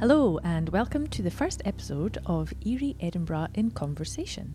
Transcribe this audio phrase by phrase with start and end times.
[0.00, 4.54] Hello, and welcome to the first episode of Eerie Edinburgh in Conversation.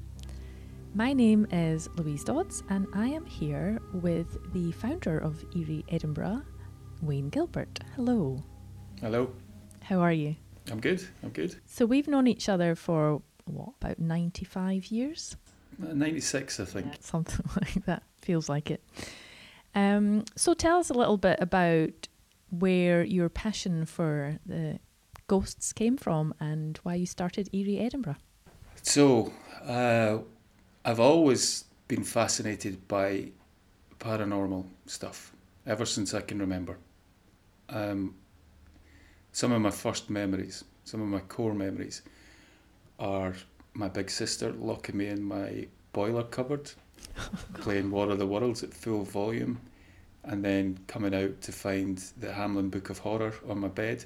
[0.96, 6.42] My name is Louise Dodds, and I am here with the founder of Eerie Edinburgh,
[7.04, 7.80] Wayne Gilbert.
[7.96, 8.44] Hello.
[9.00, 9.32] Hello.
[9.84, 10.36] How are you?
[10.72, 11.04] I'm good.
[11.22, 11.56] I'm good.
[11.68, 15.38] So, we've known each other for what, about 95 years?
[15.80, 16.88] Uh, 96, I think.
[17.02, 18.02] Something like that.
[18.18, 18.84] Feels like it.
[19.76, 22.08] Um, so, tell us a little bit about
[22.50, 24.80] where your passion for the
[25.28, 28.18] ghosts came from and why you started Eerie Edinburgh.
[28.82, 30.20] So, uh,
[30.84, 33.32] I've always been fascinated by
[34.00, 35.34] paranormal stuff
[35.66, 36.78] ever since I can remember.
[37.70, 38.16] Um,
[39.32, 42.04] some of my first memories, some of my core memories,
[43.00, 43.34] are
[43.74, 46.72] my big sister locking me in my boiler cupboard,
[47.56, 49.60] playing War of the Worlds at full volume,
[50.24, 54.06] and then coming out to find the Hamlyn Book of Horror on my bed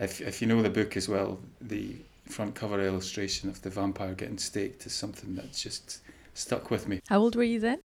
[0.00, 4.14] if if you know the book as well, the front cover illustration of the vampire
[4.14, 6.00] getting staked is something that's just
[6.34, 7.00] stuck with me.
[7.08, 7.80] How old were you then?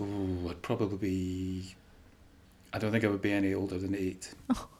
[0.00, 1.74] Oh, I'd probably be.
[2.72, 4.34] I don't think I would be any older than eight.
[4.50, 4.68] Oh.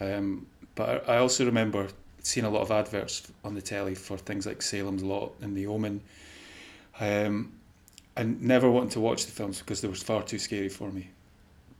[0.00, 1.86] Um, but I also remember
[2.24, 5.68] seeing a lot of adverts on the telly for things like Salem's Lot and The
[5.68, 6.00] Omen.
[6.98, 7.52] Um,
[8.16, 11.10] and never wanting to watch the films because they were far too scary for me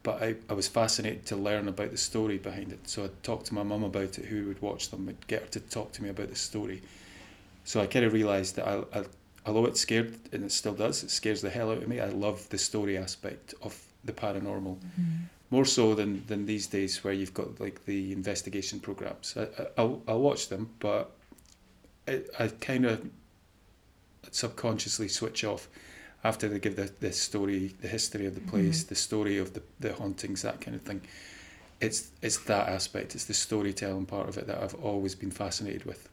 [0.03, 2.89] but I, I was fascinated to learn about the story behind it.
[2.89, 5.49] So I talked to my mum about it, who would watch them, I'd get her
[5.49, 6.83] to talk to me about the story.
[7.65, 9.05] So I kind of realised that I, I,
[9.47, 12.09] although it scared, and it still does, it scares the hell out of me, I
[12.09, 14.77] love the story aspect of the paranormal.
[14.77, 15.25] Mm-hmm.
[15.51, 19.35] More so than, than these days where you've got like the investigation programs.
[19.37, 21.13] I, I, I'll, I'll watch them, but
[22.09, 23.09] I, I kind of
[24.31, 25.69] subconsciously switch off
[26.25, 28.89] after they give the, the story, the history of the place, mm-hmm.
[28.89, 31.03] the story of the, the hauntings, that kind of thing.
[31.81, 33.15] It's it's that aspect.
[33.15, 36.09] It's the storytelling part of it that I've always been fascinated with.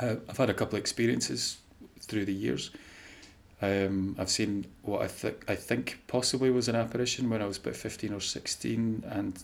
[0.00, 1.58] Uh, I've had a couple of experiences
[2.00, 2.70] through the years.
[3.62, 7.58] Um, I've seen what I think I think possibly was an apparition when I was
[7.58, 9.42] about fifteen or sixteen, and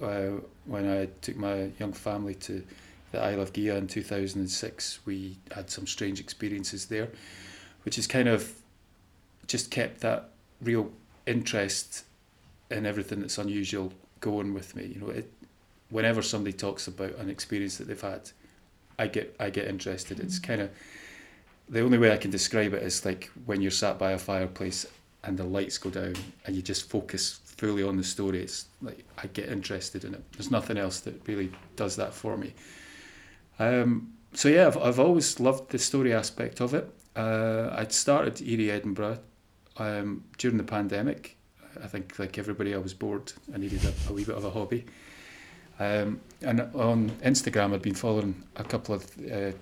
[0.00, 2.62] uh, when I took my young family to
[3.10, 7.08] the Isle of Gigha in two thousand and six, we had some strange experiences there,
[7.84, 8.52] which is kind of
[9.48, 10.30] just kept that
[10.62, 10.92] real
[11.26, 12.04] interest
[12.70, 14.92] in everything that's unusual going with me.
[14.94, 15.32] You know, it,
[15.90, 18.30] whenever somebody talks about an experience that they've had,
[18.98, 20.20] I get I get interested.
[20.20, 20.70] It's kind of
[21.68, 24.86] the only way I can describe it is like when you're sat by a fireplace
[25.24, 26.14] and the lights go down
[26.46, 28.42] and you just focus fully on the story.
[28.42, 30.32] It's like I get interested in it.
[30.32, 32.54] There's nothing else that really does that for me.
[33.58, 36.92] Um, so yeah, I've I've always loved the story aspect of it.
[37.16, 39.18] Uh, I'd started Eerie Edinburgh
[39.78, 41.36] um, during the pandemic,
[41.82, 43.32] I think like everybody, I was bored.
[43.54, 44.84] I needed a, a wee bit of a hobby.
[45.78, 49.52] Um, and on Instagram, I'd been following a couple of uh,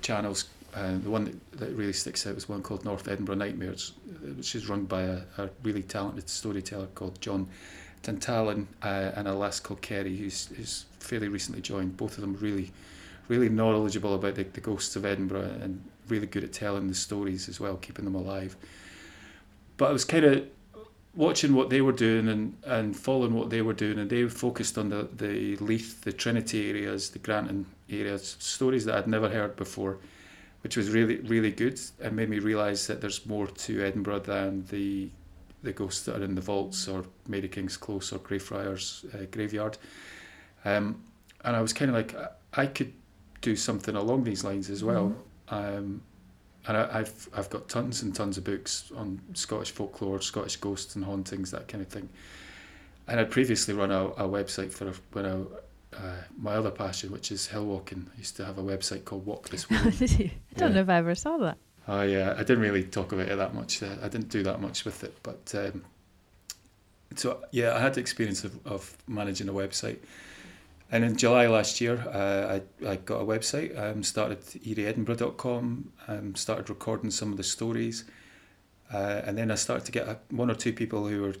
[0.00, 0.48] channels.
[0.74, 3.94] Uh, the one that, that, really sticks out is one called North Edinburgh Nightmares,
[4.36, 7.48] which is run by a, a really talented storyteller called John
[8.02, 11.96] Tantalin uh, and a lass called Kerry, who's, who's fairly recently joined.
[11.96, 12.72] Both of them really,
[13.28, 17.48] really knowledgeable about the, the ghosts of Edinburgh and really good at telling the stories
[17.48, 18.54] as well, keeping them alive
[19.76, 20.44] but I was kind of
[21.14, 24.76] watching what they were doing and, and following what they were doing, and they focused
[24.78, 29.56] on the, the Leith, the Trinity areas, the Granton areas, stories that I'd never heard
[29.56, 29.98] before,
[30.62, 34.66] which was really, really good and made me realise that there's more to Edinburgh than
[34.66, 35.08] the
[35.62, 39.78] the ghosts that are in the vaults or Mary King's Close or Greyfriars uh, Graveyard.
[40.64, 41.02] Um,
[41.44, 42.14] and I was kind of like,
[42.54, 42.92] I could
[43.40, 45.14] do something along these lines as well.
[45.48, 45.76] Mm-hmm.
[45.78, 46.02] Um,
[46.68, 50.96] and I, have I've got tons and tons of books on Scottish folklore, Scottish ghosts
[50.96, 52.08] and hauntings, that kind of thing.
[53.08, 57.12] And I'd previously run a, a website for a, when I, uh, my other passion,
[57.12, 58.10] which is hill walking.
[58.14, 59.78] I used to have a website called Walk This Way.
[59.90, 60.30] Did you?
[60.56, 60.74] I don't yeah.
[60.74, 61.58] know if I ever saw that.
[61.88, 63.82] Oh yeah, I didn't really talk about it that much.
[63.82, 65.84] Uh, I didn't do that much with it, but um,
[67.14, 69.98] so yeah, I had the experience of, of managing a website
[70.90, 76.34] and in July last year, uh, I, I got a website, um, started eerieedinburgh.com, um,
[76.36, 78.04] started recording some of the stories.
[78.92, 81.34] Uh, and then I started to get a, one or two people who were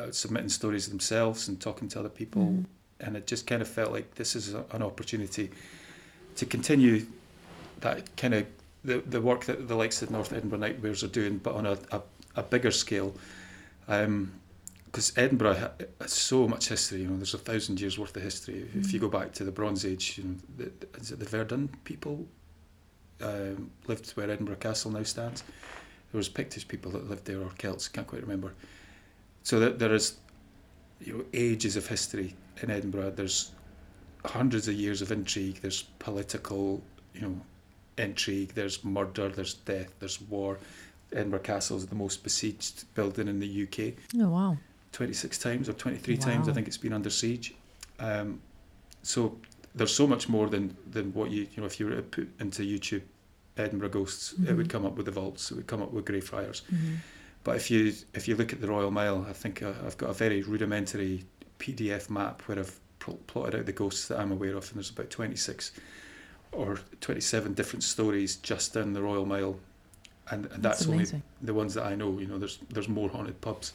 [0.00, 2.42] uh, submitting stories themselves and talking to other people.
[2.42, 2.64] Mm.
[3.00, 5.50] And it just kind of felt like this is a, an opportunity
[6.36, 7.06] to continue
[7.80, 8.46] that kind of
[8.84, 11.76] the, the work that the likes of North Edinburgh Nightmares are doing, but on a,
[11.90, 12.00] a,
[12.36, 13.12] a bigger scale.
[13.88, 14.32] Um,
[14.96, 17.02] because Edinburgh has so much history.
[17.02, 18.66] You know, there's a thousand years worth of history.
[18.74, 18.80] Mm.
[18.82, 21.68] If you go back to the Bronze Age, you know, the, is it the Verdun
[21.84, 22.26] people
[23.20, 25.42] um, lived where Edinburgh Castle now stands?
[26.12, 27.88] There was Pictish people that lived there, or Celts.
[27.88, 28.54] Can't quite remember.
[29.42, 30.16] So that there is,
[30.98, 33.10] you know, ages of history in Edinburgh.
[33.10, 33.50] There's
[34.24, 35.58] hundreds of years of intrigue.
[35.60, 36.82] There's political,
[37.12, 37.40] you know,
[37.98, 38.54] intrigue.
[38.54, 39.28] There's murder.
[39.28, 39.92] There's death.
[39.98, 40.58] There's war.
[41.12, 43.92] Edinburgh Castle is the most besieged building in the UK.
[44.18, 44.56] Oh wow!
[44.92, 47.54] 26 times or 23 times, I think it's been under siege.
[47.98, 48.40] Um,
[49.02, 49.36] so
[49.74, 52.28] there's so much more than, than what you, you know, if you were to put
[52.40, 53.02] into YouTube
[53.56, 54.70] Edinburgh Ghosts, it would Mhm.
[54.70, 56.62] come up with the vaults, it would come up with Greyfriars.
[56.72, 56.96] Mhm.
[57.44, 60.10] But if you if you look at the Royal Mile, I think uh, I've got
[60.10, 61.24] a very rudimentary
[61.58, 64.90] PDF map where I've pl- plotted out the ghosts that I'm aware of, and there's
[64.90, 65.72] about 26
[66.52, 69.58] or 27 different stories just down the Royal Mile,
[70.30, 71.06] and, and that's, only
[71.40, 72.18] the ones that I know.
[72.18, 73.72] You know, there's there's more haunted pubs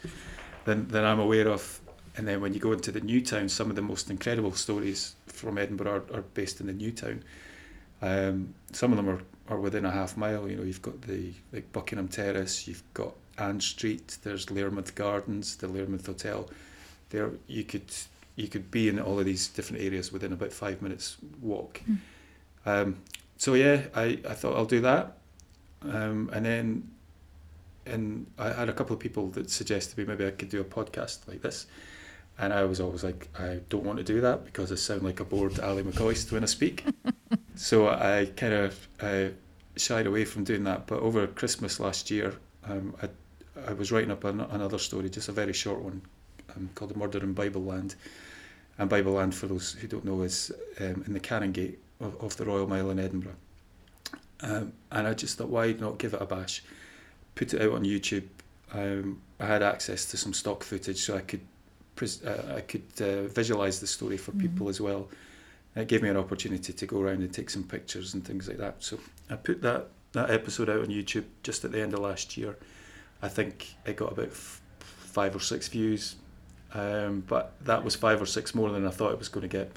[0.66, 1.80] than than I'm aware of.
[2.18, 5.16] And then when you go into the new town, some of the most incredible stories
[5.28, 7.24] from Edinburgh are, are based in the new town.
[8.02, 10.50] Um, some of them are, are within a half mile.
[10.50, 15.56] You know, you've got the like Buckingham Terrace, you've got Ann Street, there's Learmonth Gardens,
[15.56, 16.50] the Learmonth Hotel.
[17.10, 17.92] There, you could
[18.36, 21.82] you could be in all of these different areas within about five minutes walk.
[21.90, 21.98] Mm.
[22.66, 22.98] Um,
[23.38, 25.18] so yeah, I, I thought I'll do that,
[25.84, 26.92] um, and then
[27.92, 30.64] and I had a couple of people that suggested me maybe I could do a
[30.64, 31.68] podcast like this,
[32.38, 35.20] and I was always like, I don't want to do that because I sound like
[35.20, 36.86] a bored Ally McCoist when I speak.
[37.56, 39.26] so I kind of uh,
[39.76, 40.88] shied away from doing that.
[40.88, 42.34] But over Christmas last year,
[42.66, 43.10] um, I
[43.68, 46.02] I was writing up an, another story, just a very short one,
[46.56, 47.96] um, called "The Murder in Bible Land."
[48.78, 52.38] And Bible Land, for those who don't know, is um, in the Canongate of, of
[52.38, 53.36] the Royal Mile in Edinburgh.
[54.42, 56.64] Um, and I just thought, why not give it a bash?
[57.36, 58.28] Put it out on YouTube.
[58.74, 61.42] Um, I had access to some stock footage, so I could
[61.96, 64.70] pres- uh, I could uh, visualize the story for people Mhm.
[64.70, 65.10] as well.
[65.76, 68.58] It gave me an opportunity to go around and take some pictures and things like
[68.58, 68.76] that.
[68.84, 69.00] So
[69.30, 72.58] I put that that episode out on YouTube just at the end of last year.
[73.22, 76.16] I think it got about f- five or six views,
[76.74, 79.58] um, but that was five or six more than I thought it was going to
[79.58, 79.72] get.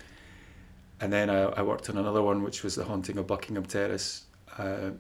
[1.01, 4.25] And then I, I worked on another one, which was the haunting of Buckingham Terrace.
[4.59, 4.91] Uh,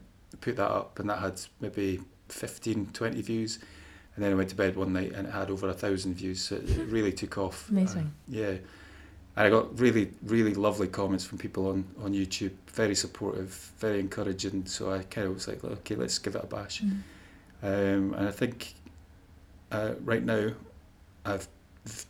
[0.40, 2.00] put that up, and that had maybe
[2.34, 3.58] 15, 20 views.
[4.14, 6.42] And then I went to bed one night, and it had over a thousand views.
[6.42, 7.68] So it really took off.
[7.70, 8.12] Amazing.
[8.28, 8.54] Uh, yeah.
[9.36, 12.52] And I got really, really lovely comments from people on, on YouTube.
[12.68, 14.66] Very supportive, very encouraging.
[14.66, 16.82] So I kind of was like, okay, let's give it a bash.
[16.82, 17.00] Mm.
[17.62, 18.74] Um, and I think
[19.72, 20.50] uh, right now
[21.24, 21.48] I've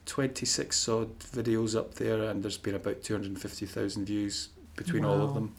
[0.06, 5.54] 26 odd videos up there, and there's been about 250,000 views between all of them.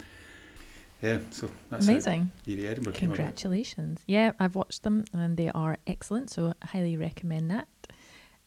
[1.05, 2.31] Yeah, so that's Amazing.
[2.47, 3.17] Eerie Edinburgh came about.
[3.17, 4.01] Congratulations.
[4.07, 7.67] Yeah, I've watched them and they are excellent, so I highly recommend that.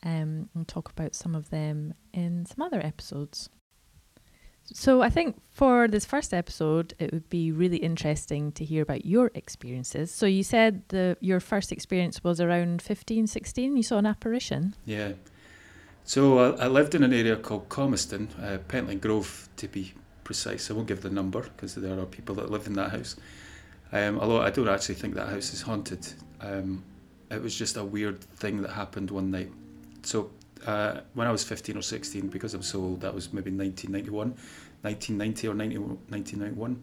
[0.02, 3.48] Um, and talk about some of them in some other episodes.
[4.72, 9.06] So I think for this first episode, it would be really interesting to hear about
[9.06, 10.10] your experiences.
[10.10, 13.76] So you said the your first experience was around 15, 16.
[13.76, 14.74] You saw an apparition.
[14.84, 15.12] Yeah.
[16.04, 19.94] So I, I lived in an area called Comiston, uh, Pentland Grove to be
[20.28, 20.70] precise.
[20.70, 23.16] I won't give the number because there are people that live in that house.
[23.92, 26.06] Um, although I don't actually think that house is haunted.
[26.42, 26.84] Um,
[27.30, 29.50] it was just a weird thing that happened one night.
[30.02, 30.30] So
[30.66, 34.28] uh, when I was 15 or 16, because I'm so old, that was maybe 1991,
[34.82, 36.82] 1990 or 90, 1991.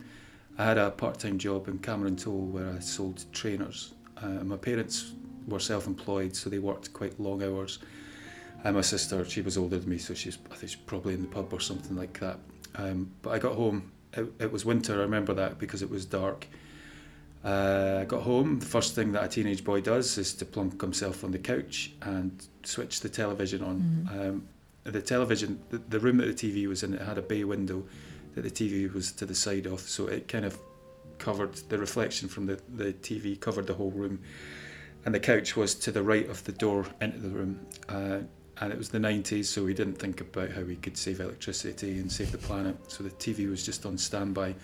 [0.58, 3.94] I had a part-time job in Cameron Toll where I sold trainers.
[4.18, 5.12] Uh, my parents
[5.48, 7.78] were self-employed, so they worked quite long hours.
[8.64, 11.22] And my sister, she was older than me, so she's I think she's probably in
[11.22, 12.40] the pub or something like that.
[12.78, 13.92] Um, but I got home.
[14.14, 14.94] It, it was winter.
[14.96, 16.48] I remember that because it was dark.
[17.44, 18.60] Uh, I got home.
[18.60, 21.92] The first thing that a teenage boy does is to plunk himself on the couch
[22.02, 24.08] and switch the television on.
[24.10, 24.30] Mhm.
[24.30, 24.48] Um,
[24.84, 27.84] the television, the, the room that the TV was in, it had a bay window
[28.36, 30.58] that the TV was to the side of, so it kind of
[31.18, 34.20] covered the reflection from the, the TV covered the whole room,
[35.06, 37.60] and the couch was to the right of the door into the room.
[37.90, 38.20] Uh,
[38.62, 42.00] and it was the 90s, so we didn't think about how we could save electricity
[42.00, 42.78] and save the planet.
[42.88, 44.56] So the TV was just on standby.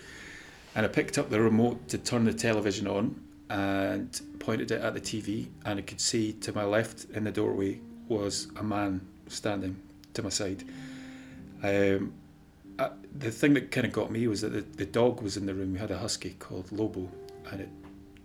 [0.74, 3.20] And I picked up the remote to turn the television on
[3.50, 7.30] and pointed it at the TV, and I could see to my left in the
[7.30, 9.76] doorway was a man standing
[10.14, 10.64] to my side.
[11.62, 12.14] Um,
[12.78, 15.44] uh, the thing that kind of got me was that the, the dog was in
[15.44, 15.74] the room.
[15.74, 17.10] We had a husky called Lobo,
[17.50, 17.68] and it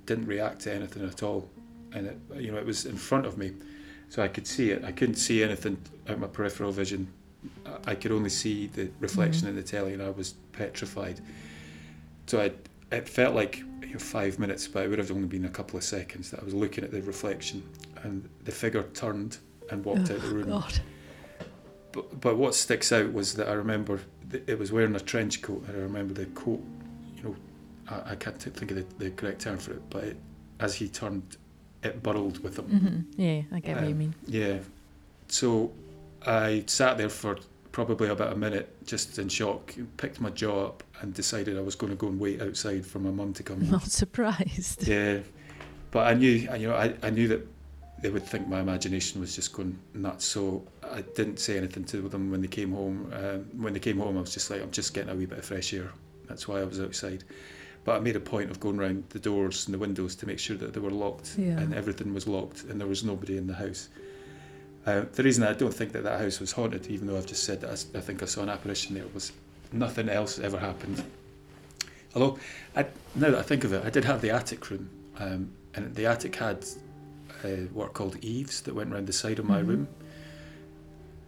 [0.06, 1.50] didn't react to anything at all.
[1.94, 3.52] And it, you know, it was in front of me,
[4.10, 4.84] so I could see it.
[4.84, 7.08] I couldn't see anything out my peripheral vision.
[7.86, 9.50] I- could only see the reflection Mhm.
[9.52, 11.22] in the telly, and I was petrified.
[12.26, 12.52] So I,
[12.96, 15.78] it felt like you know, five minutes, but it would have only been a couple
[15.78, 17.64] of seconds that I was looking at the reflection,
[18.04, 19.38] and the figure turned
[19.70, 20.50] and walked out the room.
[20.50, 20.80] God.
[21.92, 24.00] But, but what sticks out was that I remember
[24.32, 26.62] th- it was wearing a trench coat, and I remember the coat.
[27.16, 27.36] You know,
[27.90, 30.18] I, I can't think of the, the correct term for it, but it,
[30.60, 31.38] as he turned,
[31.84, 32.66] it burrowed with him.
[32.66, 34.16] hmm Yeah, I get what you Um, mean.
[34.26, 34.60] Yeah.
[35.28, 35.72] So
[36.26, 37.38] I sat there for
[37.72, 41.76] probably about a minute, just in shock, picked my jaw up and decided I was
[41.76, 43.70] going to go and wait outside for my mum to come in.
[43.78, 44.88] Not surprised.
[44.88, 45.20] Yeah,
[45.92, 47.46] but I knew, you know, I, I knew that
[48.02, 50.26] they would think my imagination was just going nuts.
[50.26, 53.12] So I didn't say anything to them when they came home.
[53.14, 55.40] Um, when they came home, I was just like, I'm just getting a wee bit
[55.40, 55.92] of fresh air.
[56.28, 57.24] That's why I was outside.
[57.88, 60.40] But I made a point of going around the doors and the windows to make
[60.40, 61.58] sure that they were locked Yeah.
[61.58, 63.88] and everything was locked and there was nobody in the house.
[64.86, 67.46] Uh, the reason I don't think that that house was haunted, even though I've just
[67.46, 69.32] said that I think I saw an apparition there, was
[69.72, 71.02] nothing else ever happened.
[72.14, 72.38] Although,
[72.76, 74.90] I, now that I think of it, I did have the attic room,
[75.20, 76.66] um, and the attic had
[77.46, 79.68] uh, what are called eaves that went around the side of my Mhm.
[79.68, 79.88] room.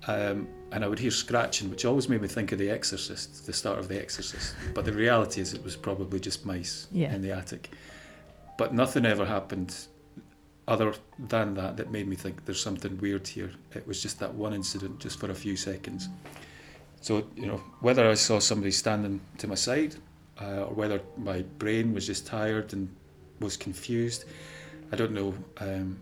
[0.08, 3.54] Um, and I would hear scratching, which always made me think of The Exorcist, the
[3.54, 4.56] start of The Exorcist.
[4.74, 7.14] But the reality is, it was probably just mice Yeah.
[7.14, 7.72] in the attic.
[8.58, 9.76] But nothing ever happened
[10.68, 13.52] other than that that made me think there's something weird here.
[13.74, 16.08] It was just that one incident, just for a few seconds.
[17.02, 19.96] So, you know, whether I saw somebody standing to my side
[20.40, 22.90] uh, or whether my brain was just tired and
[23.40, 24.26] was confused,
[24.92, 25.34] I don't know.
[25.58, 26.02] Um,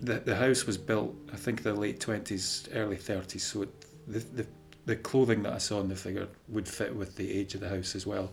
[0.00, 3.70] the, the house was built, I think, the late 20s, early 30s, so it,
[4.06, 4.46] the, the,
[4.86, 7.68] the clothing that I saw in the figure would fit with the age of the
[7.68, 8.32] house as well.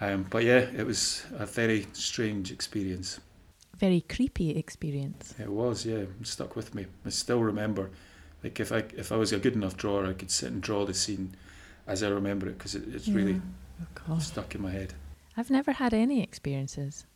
[0.00, 3.20] Um, but yeah, it was a very strange experience.
[3.78, 5.34] Very creepy experience.
[5.38, 6.86] It was, yeah, it stuck with me.
[7.04, 7.90] I still remember,
[8.42, 10.84] like if I if I was a good enough drawer, I could sit and draw
[10.86, 11.34] the scene
[11.86, 13.40] as I remember it because it, it's really
[14.08, 14.94] Oh, stuck in my head.
[15.36, 17.06] I've never had any experiences.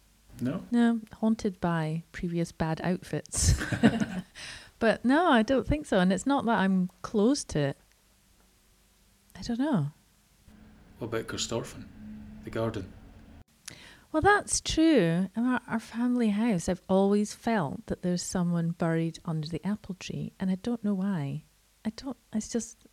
[0.41, 3.55] No, No, haunted by previous bad outfits.
[4.79, 5.99] but no, I don't think so.
[5.99, 7.76] And it's not that I'm close to it.
[9.37, 9.93] I don't know.
[10.99, 11.87] what about Corstorphine,
[12.45, 12.93] the garden?
[14.12, 15.29] Well, that's true.
[15.37, 19.97] In our, our family house, I've always felt that there's someone buried under the apple
[19.97, 21.43] tree, and I don't know why.
[21.85, 22.17] I don't.
[22.33, 22.87] It's just.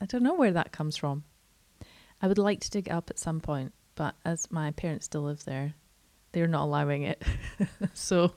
[0.00, 1.22] I don't know where that comes from.
[2.20, 5.22] I would like to dig it up at some point, but as my parents still
[5.22, 5.74] live there,
[6.34, 7.22] they're not allowing it.
[7.94, 8.34] so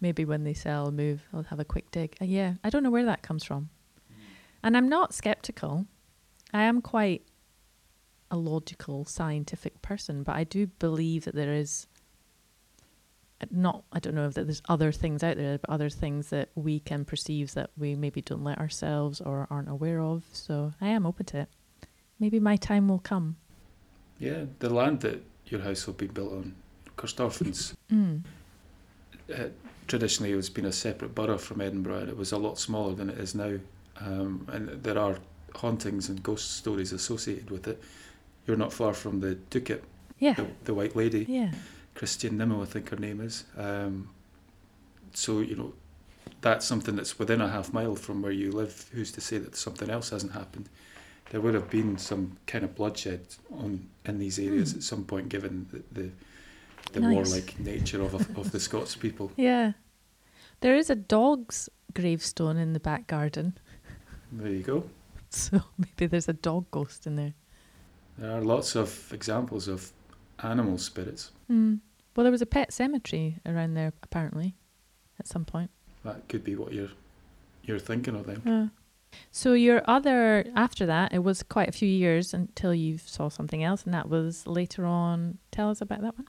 [0.00, 2.16] maybe when they sell, move, I'll have a quick dig.
[2.20, 3.70] Uh, yeah, I don't know where that comes from,
[4.62, 5.86] and I'm not skeptical.
[6.52, 7.22] I am quite
[8.30, 11.86] a logical scientific person, but I do believe that there is
[13.40, 16.30] uh, not I don't know if that there's other things out there, but other things
[16.30, 20.24] that we can perceive that we maybe don't let ourselves or aren't aware of.
[20.32, 21.48] So I am open to it.
[22.18, 23.36] Maybe my time will come.
[24.18, 26.54] Yeah, the land that your house will be built on,
[26.96, 28.22] Corstorphine's Mm.
[29.32, 29.48] uh,
[29.86, 33.10] traditionally it's been a separate borough from Edinburgh and it was a lot smaller than
[33.10, 33.58] it is now.
[34.00, 35.18] Um, and there are
[35.54, 37.82] hauntings and ghost stories associated with it.
[38.46, 39.82] You're not far from the Ducat,
[40.18, 40.34] Yeah.
[40.34, 41.52] the, the White Lady, Yeah.
[41.94, 43.44] Christian Nimmo, I think her name is.
[43.56, 44.10] Um,
[45.14, 45.72] so, you know,
[46.42, 48.88] that's something that's within a half mile from where you live.
[48.92, 50.68] Who's to say that something else hasn't happened?
[51.30, 54.78] There would have been some kind of bloodshed on in these areas Hmm.
[54.78, 56.10] at some point, given the the,
[56.92, 57.14] the Nice.
[57.14, 59.30] warlike nature of, of, of the Scots people.
[59.36, 59.72] Yeah.
[60.60, 63.58] There is a dog's gravestone in the back garden.
[64.32, 64.84] There you go.
[65.28, 67.34] So maybe there's a dog ghost in there.
[68.16, 69.92] There are lots of examples of
[70.42, 71.32] animal spirits.
[71.50, 71.80] Mm.
[72.14, 74.54] Well, there was a pet cemetery around there, apparently,
[75.18, 75.70] at some point.
[76.04, 76.90] That could be what you're
[77.64, 78.42] you're thinking of then.
[78.46, 79.18] Yeah.
[79.32, 83.62] So your other after that, it was quite a few years until you saw something
[83.64, 85.38] else, and that was later on.
[85.50, 86.28] Tell us about that one.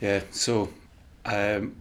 [0.00, 0.22] Yeah.
[0.30, 0.70] So,
[1.24, 1.76] um,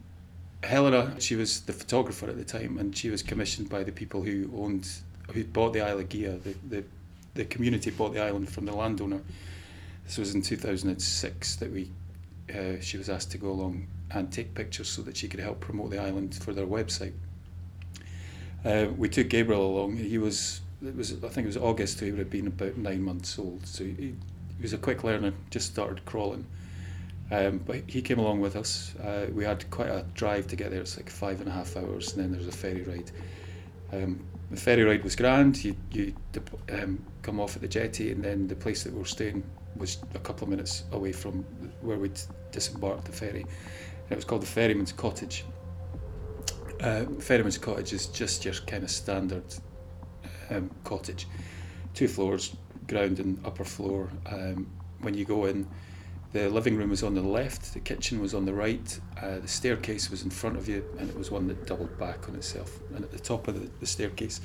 [0.63, 4.21] Helena, she was the photographer at the time, and she was commissioned by the people
[4.23, 4.89] who owned,
[5.33, 6.41] who bought the Isle of Gigha.
[6.41, 6.83] The the,
[7.33, 9.21] the community bought the island from the landowner.
[10.05, 11.91] This was in 2006 that we.
[12.53, 15.59] Uh, she was asked to go along and take pictures so that she could help
[15.61, 17.13] promote the island for their website.
[18.65, 19.97] Uh, we took Gabriel along.
[19.97, 21.99] He was it was I think it was August.
[21.99, 23.65] He would have been about nine months old.
[23.65, 23.91] So he,
[24.57, 25.33] he was a quick learner.
[25.49, 26.45] Just started crawling.
[27.31, 28.95] Um, but he came along with us.
[28.97, 30.81] Uh, we had quite a drive to get there.
[30.81, 33.11] It's like five and a half hours, and then there's a ferry ride.
[33.91, 35.63] Um, the ferry ride was grand.
[35.63, 36.13] You you
[36.71, 39.43] um, come off at the jetty, and then the place that we were staying
[39.75, 41.43] was a couple of minutes away from
[41.81, 42.19] where we'd
[42.51, 43.41] disembarked the ferry.
[43.41, 45.45] And it was called the Ferryman's Cottage.
[46.81, 49.43] Uh, Ferryman's Cottage is just your kind of standard
[50.49, 51.27] um, cottage,
[51.93, 52.55] two floors,
[52.87, 54.09] ground and upper floor.
[54.25, 54.69] Um,
[55.01, 55.67] when you go in,
[56.33, 59.47] the living room was on the left, the kitchen was on the right, uh, the
[59.47, 62.79] staircase was in front of you, and it was one that doubled back on itself.
[62.95, 64.41] And at the top of the, the staircase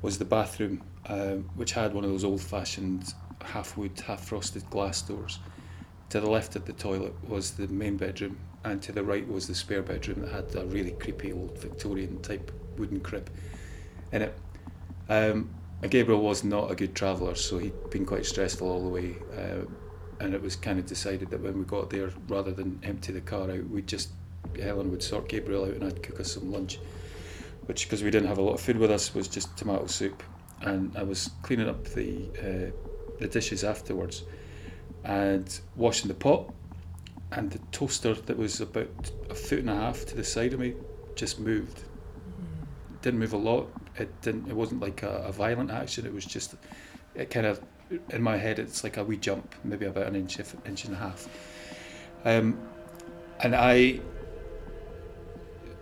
[0.00, 3.12] was the bathroom, um, which had one of those old fashioned
[3.44, 5.38] half wood, half frosted glass doors.
[6.08, 9.46] To the left of the toilet was the main bedroom, and to the right was
[9.46, 13.30] the spare bedroom that had a really creepy old Victorian type wooden crib
[14.10, 14.34] in it.
[15.10, 15.50] Um,
[15.88, 19.16] Gabriel was not a good traveller, so he'd been quite stressful all the way.
[19.36, 19.66] Uh,
[20.20, 23.22] and it was kind of decided that when we got there, rather than empty the
[23.22, 24.10] car out, we'd just
[24.60, 26.78] Helen would sort Gabriel out and I'd cook us some lunch,
[27.66, 30.22] which because we didn't have a lot of food with us was just tomato soup.
[30.62, 32.86] And I was cleaning up the uh,
[33.18, 34.24] the dishes afterwards,
[35.04, 36.52] and washing the pot,
[37.32, 40.60] and the toaster that was about a foot and a half to the side of
[40.60, 40.74] me
[41.14, 41.78] just moved.
[41.78, 43.68] It didn't move a lot.
[43.96, 44.48] It didn't.
[44.48, 46.04] It wasn't like a, a violent action.
[46.04, 46.56] It was just.
[47.14, 47.60] It kind of
[48.10, 48.58] in my head.
[48.58, 51.28] It's like a wee jump, maybe about an inch, inch and a half.
[52.24, 52.58] Um,
[53.40, 54.00] and I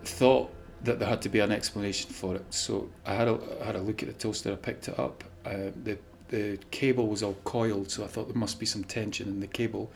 [0.03, 0.51] thought
[0.83, 2.53] that there had to be an explanation for it.
[2.53, 4.51] So I had a I had a look at the toaster.
[4.51, 5.23] I picked it up.
[5.45, 5.97] Uh, the
[6.29, 9.47] the cable was all coiled, so I thought there must be some tension in the
[9.47, 9.91] cable,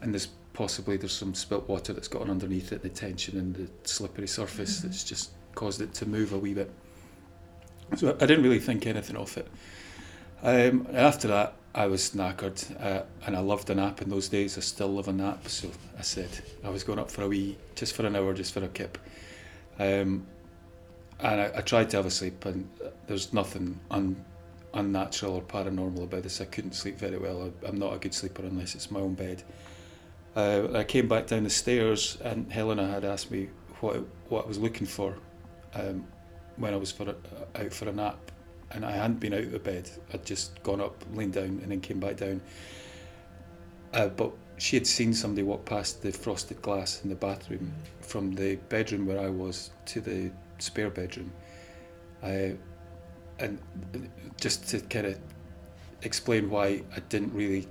[0.00, 3.68] and there's possibly there's some spilt water that's gotten underneath it, the tension and the
[3.88, 4.88] slippery surface mm-hmm.
[4.88, 6.70] that's just caused it to move a wee bit.
[7.96, 9.48] So I didn't really think anything of it.
[10.42, 14.56] Um, after that, I was knackered, uh, and I loved a nap in those days.
[14.56, 16.28] I still love a nap, so I said
[16.64, 18.98] I was going up for a wee, just for an hour, just for a kip.
[19.78, 20.26] Um,
[21.20, 22.68] and I, I, tried to have a sleep, and
[23.06, 24.16] there's nothing un,
[24.74, 26.40] unnatural or paranormal about this.
[26.40, 27.52] I couldn't sleep very well.
[27.64, 29.42] I, am not a good sleeper unless it's my own bed.
[30.34, 33.48] Uh, I came back down the stairs, and Helena had asked me
[33.80, 35.14] what what I was looking for
[35.74, 36.04] um,
[36.56, 38.29] when I was for a, out for a nap,
[38.72, 39.90] and I hadn't been out of the bed.
[40.12, 42.40] I'd just gone up, lain down, and then came back down.
[43.92, 48.34] Uh, but she had seen somebody walk past the frosted glass in the bathroom from
[48.34, 51.32] the bedroom where I was to the spare bedroom.
[52.22, 52.56] I,
[53.38, 53.58] and
[54.38, 55.18] just to kind of
[56.02, 57.66] explain why I didn't really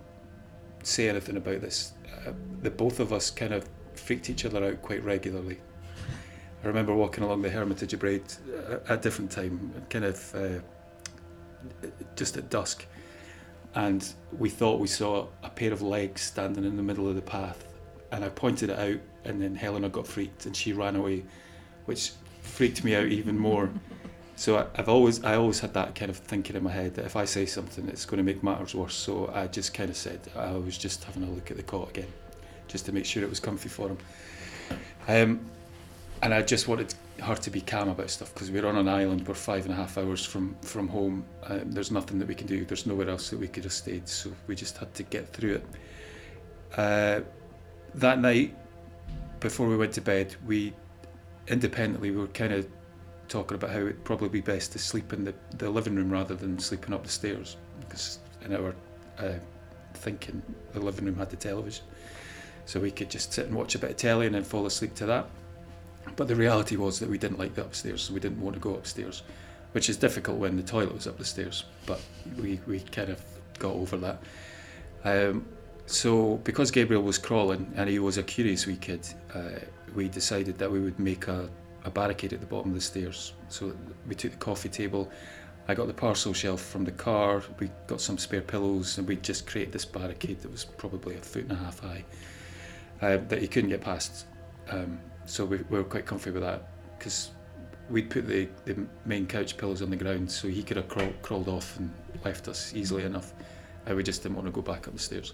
[0.83, 1.93] say anything about this,
[2.25, 5.59] uh, the both of us kind of freaked each other out quite regularly.
[6.63, 10.35] I remember walking along the Hermitage of Braid uh, at a different time, kind of
[10.35, 10.59] uh,
[12.15, 12.85] just at dusk,
[13.75, 17.21] and we thought we saw a pair of legs standing in the middle of the
[17.21, 17.65] path.
[18.11, 21.23] And I pointed it out, and then Helena got freaked and she ran away,
[21.85, 23.69] which freaked me out even more.
[24.39, 27.03] So I, have always I always had that kind of thinking in my head that
[27.03, 28.95] if I say something, it's going to make matters worse.
[28.95, 31.89] So I just kind of said I was just having a look at the cot
[31.89, 32.07] again,
[32.69, 33.97] just to make sure it was comfy for him.
[35.09, 35.41] Um,
[36.21, 39.27] and I just wanted her to be calm about stuff because we're on an island.
[39.27, 41.25] We're five and a half hours from from home.
[41.43, 42.65] Um, there's nothing that we can do.
[42.65, 44.07] There's nowhere else that we could have stayed.
[44.07, 45.65] So we just had to get through it.
[46.77, 47.21] Uh,
[47.95, 48.55] that night,
[49.39, 50.73] before we went to bed, we
[51.47, 52.67] independently we were kind of
[53.27, 56.35] talking about how it'd probably be best to sleep in the, the living room rather
[56.35, 58.75] than sleeping up the stairs because in our
[59.19, 59.33] uh,
[59.93, 60.41] thinking
[60.73, 61.83] the living room had the television
[62.65, 64.93] so we could just sit and watch a bit of telly and then fall asleep
[64.95, 65.27] to that
[66.15, 68.59] but the reality was that we didn't like the upstairs so we didn't want to
[68.59, 69.23] go upstairs
[69.73, 72.01] which is difficult when the toilet was up the stairs but
[72.37, 73.21] we, we kind of
[73.59, 74.21] got over that
[75.05, 75.45] um,
[75.85, 79.59] so because Gabriel was crawling and he was a curious wee kid uh,
[79.95, 81.49] we decided that we would make a
[81.85, 83.33] a barricade at the bottom of the stairs.
[83.49, 83.75] So
[84.07, 85.09] we took the coffee table.
[85.67, 87.43] I got the parcel shelf from the car.
[87.59, 91.19] We got some spare pillows, and we just created this barricade that was probably a
[91.19, 92.03] foot and a half high
[93.01, 94.25] uh, that he couldn't get past.
[94.69, 96.63] Um, so we, we, were quite comfy with that
[96.97, 97.31] because
[97.89, 101.11] we'd put the, the main couch pillows on the ground, so he could have crawl,
[101.21, 101.91] crawled off and
[102.25, 103.33] left us easily enough.
[103.89, 105.33] Uh, we just didn't want to go back up the stairs.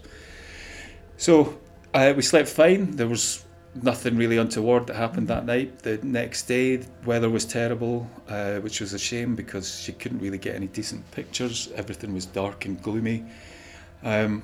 [1.16, 1.58] So
[1.94, 2.92] uh, we slept fine.
[2.92, 3.44] There was
[3.82, 5.80] nothing really untoward that happened that night.
[5.80, 10.20] The next day, the weather was terrible, uh, which was a shame because she couldn't
[10.20, 11.70] really get any decent pictures.
[11.74, 13.24] Everything was dark and gloomy.
[14.02, 14.42] Um,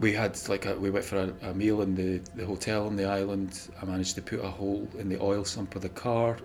[0.00, 2.96] we had like a, we went for a, a, meal in the, the hotel on
[2.96, 3.68] the island.
[3.80, 6.38] I managed to put a hole in the oil sump of the car.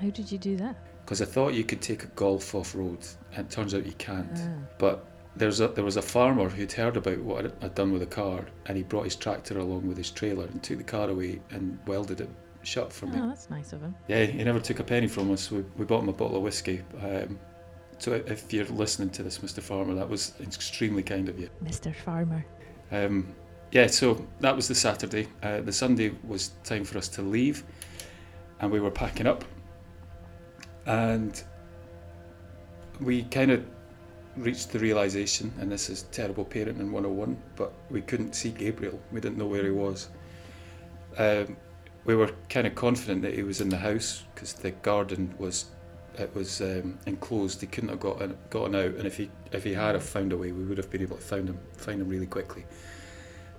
[0.00, 0.76] How did you do that?
[1.04, 3.92] Because I thought you could take a golf off road, and it turns out you
[3.92, 4.30] can't.
[4.34, 4.48] Ah.
[4.78, 8.06] But there's a, there was a farmer who'd heard about what I'd done with the
[8.06, 11.40] car, and he brought his tractor along with his trailer and took the car away
[11.50, 12.30] and welded it
[12.62, 13.18] shut for me.
[13.20, 13.94] Oh, that's nice of him.
[14.08, 15.50] Yeah, he never took a penny from us.
[15.50, 16.82] We, we bought him a bottle of whiskey.
[17.02, 17.38] Um,
[17.98, 19.62] so if you're listening to this, Mr.
[19.62, 21.48] Farmer, that was extremely kind of you.
[21.62, 21.94] Mr.
[21.94, 22.44] Farmer.
[22.90, 23.34] Um,
[23.72, 25.28] yeah, so that was the Saturday.
[25.42, 27.64] Uh, the Sunday was time for us to leave,
[28.60, 29.44] and we were packing up.
[30.86, 31.42] And
[33.00, 33.64] we kind of
[34.36, 39.00] reached the realization, and this is terrible parenting 101, but we couldn't see Gabriel.
[39.10, 40.08] We didn't know where he was.
[41.18, 41.56] Um,
[42.04, 45.66] we were kind of confident that he was in the house because the garden was
[46.18, 47.60] it was um, enclosed.
[47.60, 50.36] He couldn't have gotten gotten out, and if he if he had have found a
[50.36, 52.64] way, we would have been able to find him find him really quickly.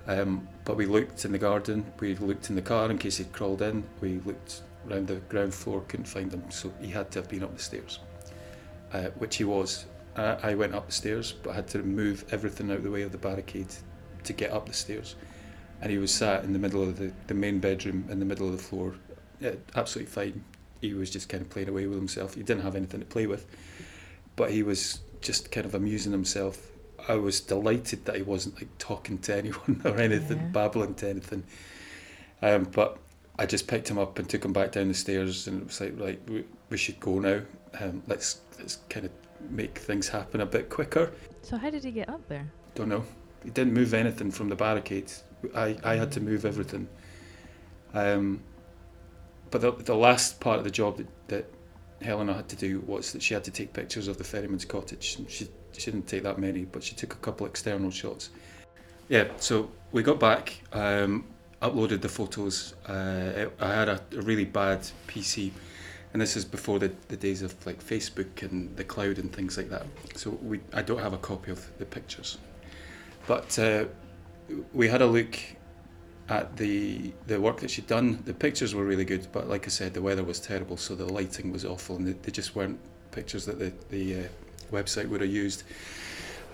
[0.07, 1.85] Um, but we looked in the garden.
[1.99, 3.83] We looked in the car in case he'd crawled in.
[4.01, 7.43] We looked around the ground floor, couldn't find him, so he had to have been
[7.43, 7.99] up the stairs,
[8.93, 12.25] uh, which he was I, I went up the stairs, but I had to move
[12.31, 13.73] everything out of the way of the barricade
[14.23, 15.15] to get up the stairs.
[15.81, 18.47] And he was sat in the middle of the, the main bedroom, in the middle
[18.47, 18.95] of the floor,
[19.75, 20.43] absolutely fine.
[20.87, 22.35] He was just kind of playing away with himself.
[22.35, 23.45] He didn't have anything to play with,
[24.35, 26.71] but he was just kind of amusing himself.
[27.07, 30.47] I was delighted that he wasn't like talking to anyone or anything, Yeah.
[30.47, 31.43] babbling to anything.
[32.41, 32.97] Um, but
[33.37, 35.81] I just picked him up and took him back down the stairs, and it was
[35.81, 37.41] like, right, we, we should go now.
[37.79, 39.11] Um, let's let's kind of
[39.51, 41.11] make things happen a bit quicker.
[41.41, 42.49] So how did he get up there?
[42.75, 43.03] Don't know.
[43.43, 45.23] He didn't move anything from the barricades.
[45.53, 46.87] I, I had to move everything.
[47.93, 48.41] Um,
[49.55, 51.45] but the, the last part of the job that, that
[52.01, 55.17] Helena had to do was that she had to take pictures of the ferryman's cottage.
[55.29, 58.31] She, she didn't take that many, but she took a couple external shots.
[59.07, 61.23] Yeah, so we got back, um,
[61.61, 62.73] uploaded the photos.
[62.85, 65.53] Uh, I had a, a really bad PC,
[66.11, 69.55] and this is before the, the days of like Facebook and the cloud and things
[69.55, 69.85] like that.
[70.15, 72.39] So we I don't have a copy of the pictures,
[73.25, 73.85] but uh,
[74.73, 75.39] we had a look
[76.29, 78.21] at the the work that she'd done.
[78.25, 81.05] The pictures were really good, but like I said, the weather was terrible, so the
[81.05, 82.79] lighting was awful, and they, they just weren't
[83.11, 84.27] pictures that the the uh,
[84.71, 85.63] website would have used.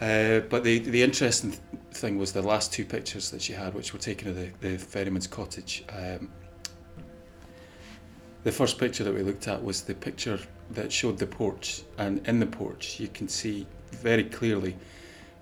[0.02, 3.74] Uh, but the the interesting th- thing was the last two pictures that she had,
[3.74, 5.84] which were taken of the, the ferryman's cottage.
[5.90, 6.30] Um,
[8.44, 10.40] the first picture that we looked at was the picture
[10.72, 14.76] that showed the porch, and in the porch you can see very clearly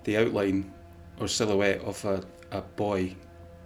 [0.03, 0.71] the outline
[1.19, 3.15] or silhouette of a, a boy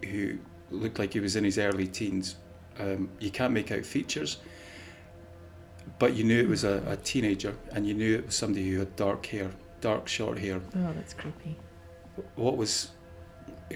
[0.05, 0.37] who
[0.73, 2.35] looked like he was in his early teens.
[2.79, 4.37] Um, you can't make out features,
[5.99, 8.79] but you knew it was a, a teenager, and you knew it was somebody who
[8.79, 10.59] had dark hair, dark short hair.
[10.75, 11.55] Oh, that's creepy.
[12.35, 12.91] What was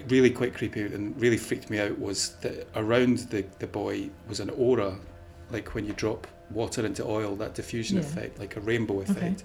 [0.08, 4.40] really quite creepy and really freaked me out was that around the, the boy was
[4.40, 4.96] an aura,
[5.50, 8.04] like when you drop water into oil, that diffusion Yeah.
[8.04, 9.44] effect, like a rainbow effect.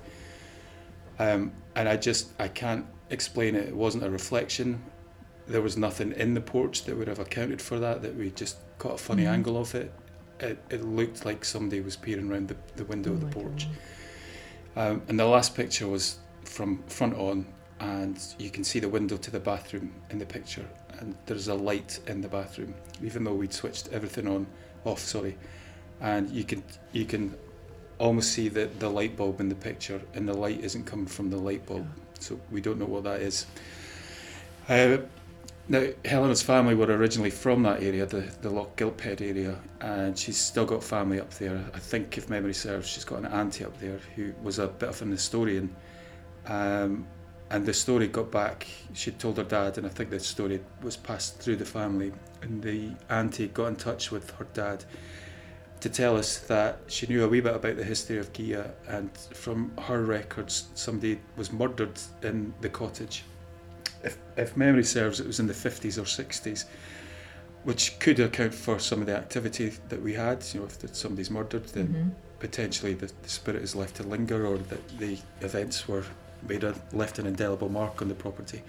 [1.20, 3.68] Um, and I just I can't explain it.
[3.68, 4.82] It wasn't a reflection.
[5.48, 8.02] There was nothing in the porch that would have accounted for that.
[8.02, 9.34] That we just caught a funny Mhm.
[9.34, 9.92] angle of it.
[10.40, 13.68] It, it looked like somebody was peering around the, the window Oh of the porch.
[14.76, 17.46] Um, and the last picture was from front on,
[17.80, 20.66] and you can see the window to the bathroom in the picture,
[21.00, 24.48] and there's a light in the bathroom, even though we'd switched everything on,
[24.86, 25.38] off, sorry,
[26.02, 27.36] and you can you can
[28.00, 31.30] almost see the, the light bulb in the picture, and the light isn't coming from
[31.30, 31.88] the light bulb,
[32.20, 33.46] so we don't know what that is.
[34.68, 34.98] Uh,
[35.70, 40.66] now, Helena's family were originally from that area, the, the Lochgilphead area, and she's still
[40.66, 41.64] got family up there.
[41.74, 44.90] I think, if memory serves, she's got an auntie up there who was a bit
[44.90, 45.74] of an historian.
[46.48, 47.08] Um,
[47.50, 50.98] and the story got back, she told her dad, and I think the story was
[50.98, 52.12] passed through the family.
[52.42, 54.84] And the auntie got in touch with her dad
[55.80, 59.10] to tell us that she knew a wee bit about the history of Gigha, and
[59.18, 63.24] from her records, somebody was murdered in the cottage
[64.04, 66.66] if, if memory serves, it was in the 50s or 60s,
[67.64, 70.44] which could account for some of the activity that we had.
[70.54, 72.40] You know, if somebody's murdered, then Mhm.
[72.40, 76.04] potentially the, the spirit is left to linger, or that the events were
[76.48, 78.62] made a left an indelible mark on the property.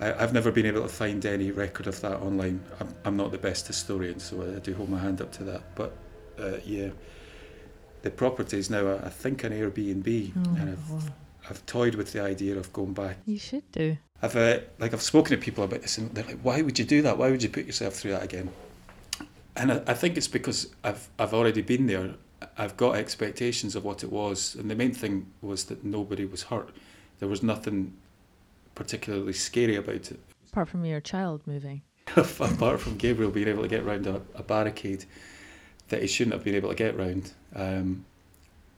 [0.00, 2.60] I, I've never been able to find any record of that online.
[2.80, 5.62] I'm, I'm not the best historian, so I do hold my hand up to that.
[5.76, 5.96] But
[6.38, 6.88] uh, yeah,
[8.02, 11.10] the property is now, I think, an Airbnb, Oh and I've,
[11.48, 13.96] I've toyed with the idea of going back You should do.
[14.22, 16.84] I've uh, like I've spoken to people about this, and they're like, "Why would you
[16.84, 17.18] do that?
[17.18, 18.50] Why would you put yourself through that again?"
[19.56, 22.14] And I, I think it's because I've I've already been there.
[22.58, 26.44] I've got expectations of what it was, and the main thing was that nobody was
[26.44, 26.70] hurt.
[27.18, 27.94] There was nothing
[28.74, 30.20] particularly scary about it,
[30.52, 31.82] Apart from your child moving.
[32.16, 35.04] apart from Gabriel being able to get round a, a barricade
[35.88, 37.32] that he shouldn't have been able to get round.
[37.54, 38.04] Um,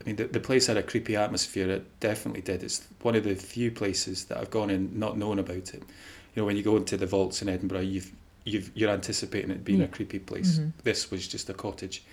[0.01, 1.69] I mean, the, the place had a creepy atmosphere.
[1.71, 2.63] It definitely did.
[2.63, 5.83] It's one of the few places that I've gone in not knowing about it.
[6.35, 8.13] You know, when you go into the vaults in Edinburgh, you've,
[8.45, 10.59] you've you're anticipating it being a creepy place.
[10.59, 10.73] Mhm.
[10.85, 12.05] This was just a cottage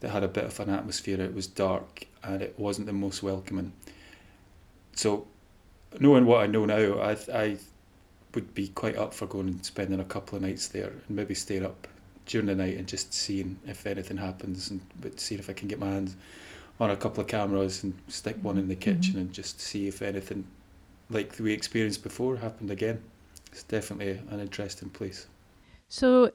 [0.00, 1.20] that had a bit of an atmosphere.
[1.20, 3.72] It was dark and it wasn't the most welcoming.
[4.94, 5.26] So,
[5.98, 7.56] knowing what I know now, I I
[8.34, 11.34] would be quite up for going and spending a couple of nights there and maybe
[11.34, 11.86] staying up
[12.26, 15.68] during the night and just seeing if anything happens and but seeing if I can
[15.68, 16.16] get my hands
[16.80, 19.00] on a couple of cameras and stick one in the mm-hmm.
[19.00, 20.44] kitchen and just see if anything
[21.10, 23.00] like we experienced before happened again.
[23.52, 25.26] It's definitely an interesting place.
[25.88, 26.32] So,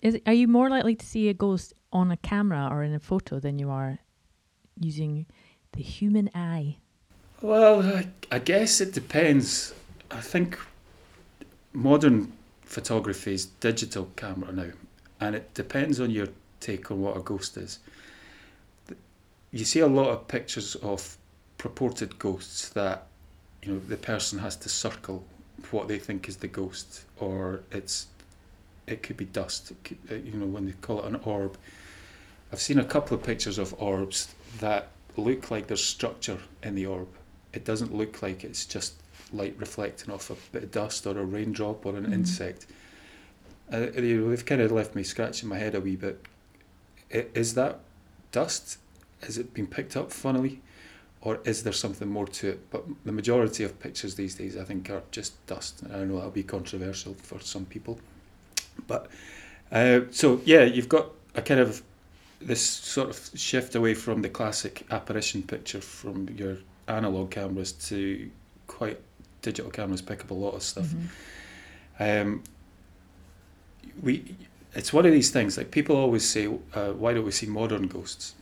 [0.00, 2.98] is, are you more likely to see a ghost on a camera or in a
[2.98, 3.98] photo than you are
[4.80, 5.26] using
[5.72, 6.78] the human eye?
[7.42, 9.74] Well, I, I guess it depends.
[10.10, 10.58] I think
[11.74, 14.70] modern photography is digital camera now,
[15.20, 16.28] and it depends on your
[16.60, 17.80] take on what a ghost is.
[19.54, 21.16] You see a lot of pictures of
[21.58, 23.06] purported ghosts that
[23.62, 25.24] you know the person has to circle
[25.70, 28.08] what they think is the ghost, or it's
[28.88, 29.72] it could be dust.
[29.84, 31.56] Could, uh, you know when they call it an orb.
[32.52, 36.86] I've seen a couple of pictures of orbs that look like there's structure in the
[36.86, 37.06] orb.
[37.52, 38.94] It doesn't look like it's just
[39.32, 42.12] light reflecting off a bit of dust or a raindrop or an Mhm.
[42.12, 42.66] insect.
[43.72, 46.20] Uh, you know, they've kind of left me scratching my head a wee bit.
[47.10, 47.78] Is that
[48.32, 48.78] dust?
[49.24, 50.60] Has it been picked up funnily?
[51.20, 52.70] Or is there something more to it?
[52.70, 55.82] But the majority of pictures these days, I think, are just dust.
[55.82, 57.98] And I know that'll be controversial for some people.
[58.86, 59.08] But
[59.72, 61.82] uh, so, yeah, you've got a kind of
[62.40, 66.58] this sort of shift away from the classic apparition picture from your
[66.88, 68.30] analog cameras to
[68.66, 69.00] quite
[69.40, 70.86] digital cameras pick up a lot of stuff.
[70.86, 72.22] Mhm.
[72.22, 72.42] Um,
[74.02, 74.36] we,
[74.74, 75.56] it's one of these things.
[75.56, 78.34] Like people always say, uh, "Why don't we see modern ghosts?"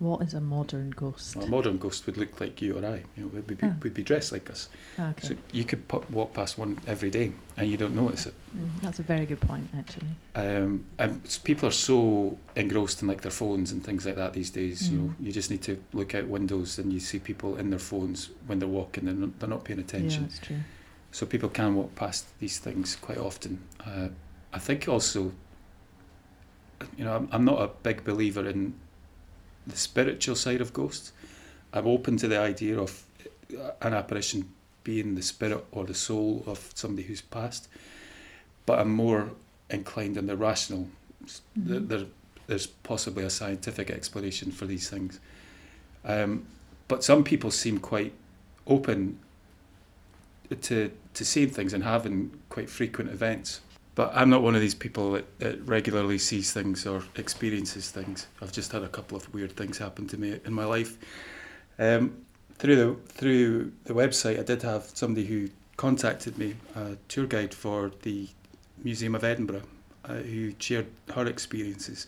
[0.00, 1.36] What is a modern ghost?
[1.36, 3.02] Well, a modern ghost would look like you or I.
[3.18, 3.74] You know, we'd be, Ah.
[3.82, 4.70] we'd be dressed like us.
[4.98, 5.28] Ah, okay.
[5.28, 8.32] So you could walk past one every day and you don't notice it.
[8.56, 10.06] Mm, that's a very good point, actually.
[10.34, 14.48] Um, and people are so engrossed in like their phones and things like that these
[14.48, 14.88] days.
[14.88, 15.26] You know, Mm.
[15.26, 18.58] you just need to look out windows and you see people in their phones when
[18.58, 20.22] they're walking and they're not- they're not paying Yeah, attention.
[20.22, 20.60] that's true.
[21.12, 23.58] So people can walk past these things quite often.
[23.84, 24.08] Uh,
[24.50, 25.32] I think also,
[26.96, 28.72] you know, I'm, I'm not a big believer in
[29.70, 31.12] the spiritual side of ghosts.
[31.72, 33.04] I'm open to the idea of
[33.80, 34.52] an apparition
[34.84, 37.68] being the spirit or the soul of somebody who's passed,
[38.66, 39.30] but I'm more
[39.68, 40.88] inclined in the rational.
[41.58, 41.88] Mhm.
[41.88, 42.06] There,
[42.46, 45.20] there's possibly a scientific explanation for these things.
[46.04, 46.46] Um,
[46.88, 48.12] but some people seem quite
[48.66, 49.18] open
[50.62, 53.60] to to seeing things and having quite frequent events.
[53.94, 58.28] But I'm not one of these people that, that regularly sees things or experiences things.
[58.40, 60.96] I've just had a couple of weird things happen to me in my life.
[61.78, 62.24] Um,
[62.58, 67.54] through the through the website, I did have somebody who contacted me, a tour guide
[67.54, 68.28] for the
[68.84, 69.62] Museum of Edinburgh,
[70.04, 72.06] uh, who shared her experiences,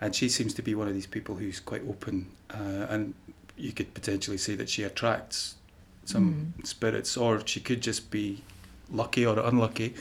[0.00, 3.14] and she seems to be one of these people who's quite open, uh, and
[3.56, 5.56] you could potentially say that she attracts
[6.04, 6.66] some Mm.
[6.66, 8.42] spirits, or she could just be
[8.90, 9.94] lucky or unlucky,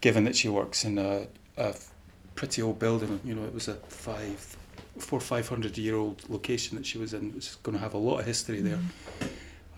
[0.00, 1.74] given that she works in a, a
[2.34, 3.20] pretty old building.
[3.24, 4.56] You know, it was a five,
[4.98, 7.32] four, five hundred year old location that she was in.
[7.36, 8.78] It's going to have a lot of history there.
[8.78, 9.28] Mhm.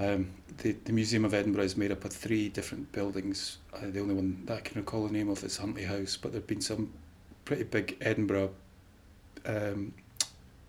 [0.01, 3.59] Um, the, the Museum of Edinburgh is made up of three different buildings.
[3.75, 6.33] Uh, the only one that I can recall the name of is Huntly House, but
[6.33, 6.93] there have been some
[7.45, 8.51] pretty big Edinburgh
[9.47, 9.93] um,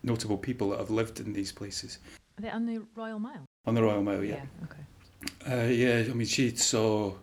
[0.03, 1.99] notable people that have lived in these places.
[2.37, 3.45] Are they on the Royal Mile?
[3.65, 4.41] On the Royal Mile, yeah.
[4.63, 5.51] Okay.
[5.51, 7.13] Uh, yeah, I mean, she saw.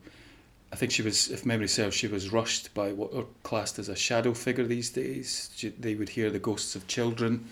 [0.72, 3.88] I think she was, if memory serves, she was rushed by what are classed as
[3.88, 5.50] a shadow figure these days.
[5.56, 7.46] She, they would hear the ghosts of children,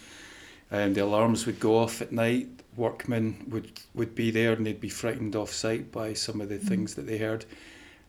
[0.70, 2.48] and the alarms would go off at night.
[2.76, 6.58] Workmen would, would be there, and they'd be frightened off sight by some of the
[6.58, 6.68] Mhm.
[6.68, 7.44] things that they heard.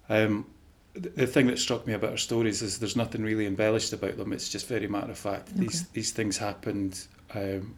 [0.09, 0.45] Um,
[0.93, 4.17] the, the thing that struck me about her stories is there's nothing really embellished about
[4.17, 4.31] them.
[4.31, 5.55] It's just very matter of fact.
[5.55, 7.05] These these things happened.
[7.33, 7.75] Um,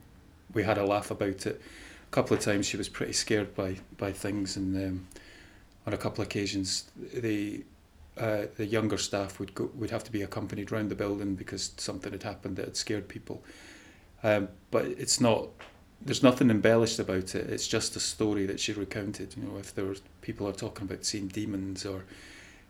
[0.54, 1.62] we had a laugh about it.
[2.08, 5.08] A couple of times she was pretty scared by by things, and um,
[5.88, 7.64] on a couple of occasions the
[8.18, 11.72] uh, the younger staff would go would have to be accompanied round the building because
[11.78, 13.44] something had happened that had scared people.
[14.24, 15.48] Um, but it's not.
[16.04, 17.50] There's nothing embellished about it.
[17.50, 19.36] It's just a story that she recounted.
[19.38, 22.04] You know, if there were people are talking about seeing demons, or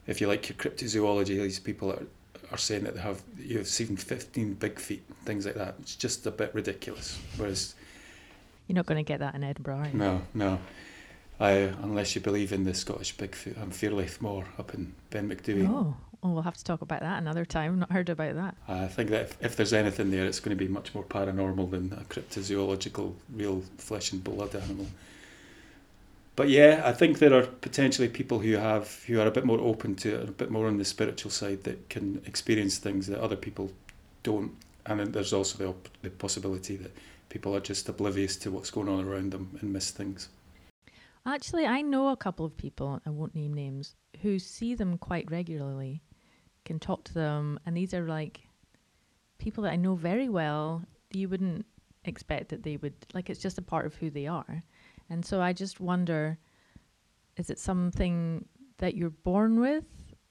[0.06, 2.04] if you like your cryptozoology, these people are
[2.52, 5.76] are saying that they have you've seen 15 big feet, things like that.
[5.80, 7.18] It's just a bit ridiculous.
[7.38, 7.76] Whereas
[8.68, 9.98] You're not going to get that in Edinburgh, are you?
[9.98, 10.60] no, no.
[11.42, 14.94] I, unless you believe in the Scottish Bigfoot, I'm um, Fear Liath Mòr up in
[15.10, 15.68] Ben Macdui.
[15.68, 17.80] Oh, well, we'll have to talk about that another time.
[17.80, 18.56] Not heard about that.
[18.68, 21.72] I think that if, if there's anything there, it's going to be much more paranormal
[21.72, 24.86] than a cryptozoological, real flesh and blood animal.
[26.36, 29.60] But yeah, I think there are potentially people who have who are a bit more
[29.60, 33.20] open to it, a bit more on the spiritual side that can experience things that
[33.20, 33.72] other people
[34.22, 34.52] don't.
[34.86, 36.96] And then there's also the, op- the possibility that
[37.30, 40.30] people are just oblivious to what's going on around them and miss things.
[41.26, 45.30] Actually, I know a couple of people, I won't name names, who see them quite
[45.30, 46.02] regularly,
[46.66, 48.42] can talk to them, and these are like
[49.38, 50.84] people that I know very well.
[51.12, 51.66] You wouldn't
[52.06, 54.64] expect that they would, like, it's just a part of who they are.
[55.10, 56.40] And so I just wonder
[57.38, 58.46] is it something
[58.78, 59.86] that you're born with,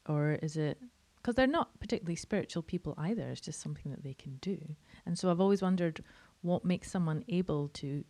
[0.09, 0.79] or is it
[1.17, 4.59] because they're not particularly spiritual people either, it's just something that they can do.
[5.05, 6.03] And so I've always wondered
[6.41, 8.05] what makes someone able to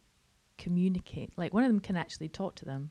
[0.64, 1.30] communicate.
[1.36, 2.90] Like one of them can actually talk to them,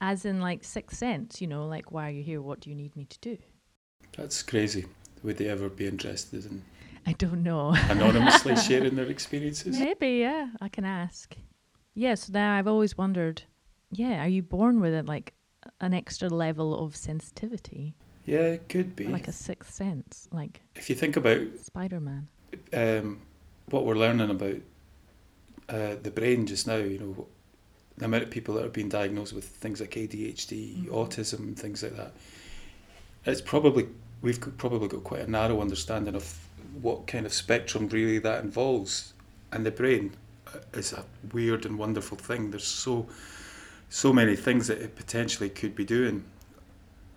[0.00, 1.40] as in like sixth sense.
[1.42, 2.40] You know, like why are you here?
[2.40, 3.36] What do you need me to do?
[4.16, 4.84] That's crazy.
[5.22, 6.62] Would they ever be interested in
[7.06, 7.74] I don't know.
[7.90, 9.78] anonymously sharing their experiences?
[9.78, 10.48] Maybe, yeah.
[10.60, 11.36] I can ask.
[11.94, 12.28] Yes.
[12.30, 13.42] now I've always wondered.
[13.92, 15.06] Yeah, are you born with it?
[15.06, 15.34] Like,
[15.80, 17.94] an extra level of sensitivity,
[18.26, 19.06] Yeah, it could be.
[19.06, 22.28] like a sixth sense, like if you think about Spider Man.
[22.72, 23.20] um,
[23.70, 24.56] what we're learning about
[25.68, 27.26] uh, the brain just now, you know,
[27.96, 30.86] the amount of people that are being diagnosed with things like ADHD, Mhm.
[30.88, 32.12] autism, things like that,
[33.24, 33.88] it's probably
[34.20, 36.38] we've probably got quite a narrow understanding of
[36.80, 39.12] what kind of spectrum really that involves,
[39.52, 40.12] and the brain
[40.46, 42.50] uh, is a weird and wonderful thing.
[42.50, 43.06] There's so
[43.90, 46.24] so many things that it potentially could be doing.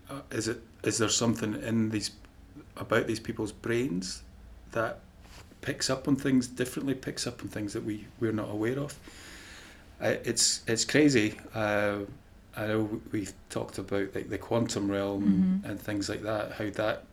[0.10, 2.12] Uh, is it is there something in these
[2.76, 4.22] about these people's brains
[4.72, 5.00] that
[5.62, 8.98] picks up on things differently, picks up on things that we we're not aware of.
[10.02, 11.40] Uh, it's it's crazy.
[11.54, 12.00] Uh,
[12.56, 15.70] I know we've talked about like the quantum realm Mhm.
[15.70, 16.54] and things like that.
[16.54, 17.04] How that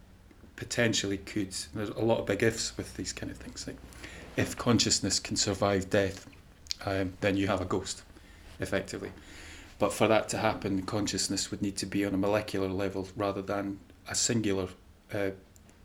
[0.57, 1.55] potentially could.
[1.75, 3.67] There's a lot of big ifs with these kind of things.
[3.67, 3.77] Like
[4.37, 6.27] if consciousness can survive death,
[6.87, 8.03] um, then you have a ghost,
[8.61, 9.13] effectively.
[9.79, 13.43] But for that to happen, consciousness would need to be on a molecular level rather
[13.43, 14.69] than a singular
[15.13, 15.31] uh,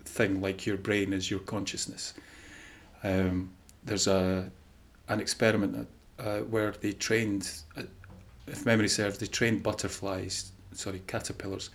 [0.06, 2.14] thing like your brain is your consciousness.
[3.04, 3.52] Um,
[3.84, 4.52] there's a
[5.08, 5.88] an experiment
[6.20, 7.84] uh, where they trained, uh,
[8.48, 11.72] if memory serves, they trained butterflies, sorry, caterpillars,